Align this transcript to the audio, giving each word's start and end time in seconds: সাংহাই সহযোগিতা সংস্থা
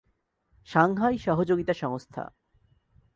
সাংহাই 0.67 1.17
সহযোগিতা 1.17 1.73
সংস্থা 1.73 2.23